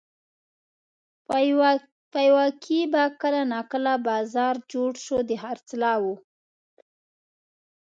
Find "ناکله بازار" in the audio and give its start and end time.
3.53-4.55